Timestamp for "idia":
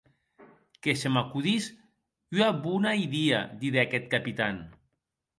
3.05-3.41